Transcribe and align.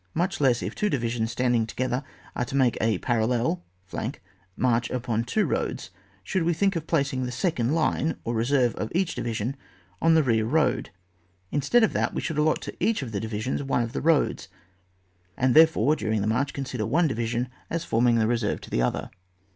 Much 0.15 0.41
less 0.41 0.63
if 0.63 0.73
two 0.73 0.89
divisions, 0.89 1.31
standing 1.31 1.67
together, 1.67 2.03
are 2.35 2.43
to 2.43 2.55
make 2.55 2.75
a 2.81 2.97
parallel 2.97 3.63
(flank) 3.85 4.19
march 4.57 4.89
upon 4.89 5.23
two 5.23 5.45
roads 5.45 5.91
should 6.23 6.41
we 6.41 6.53
think 6.55 6.75
of 6.75 6.87
placing 6.87 7.23
the 7.23 7.31
second 7.31 7.75
line 7.75 8.15
or 8.23 8.33
re 8.33 8.43
serve 8.45 8.73
of 8.77 8.91
each 8.95 9.13
division 9.13 9.55
on 10.01 10.15
the 10.15 10.23
rear 10.23 10.43
road; 10.43 10.89
instead 11.51 11.83
of 11.83 11.93
that, 11.93 12.15
we 12.15 12.21
should 12.21 12.39
allot 12.39 12.63
to 12.63 12.75
each 12.83 13.03
of 13.03 13.11
the 13.11 13.19
divisions 13.19 13.61
one 13.61 13.83
of 13.83 13.93
the 13.93 14.01
roads, 14.01 14.47
and 15.37 15.53
therefore 15.53 15.95
during 15.95 16.21
the 16.21 16.25
march 16.25 16.51
consider 16.51 16.83
one 16.87 17.07
division 17.07 17.47
as 17.69 17.85
forming 17.85 18.15
the 18.15 18.25
reserve 18.25 18.59
to 18.59 18.71
the 18.71 18.77
VOL. 18.79 18.87
II. 18.87 18.87
other. 18.95 19.11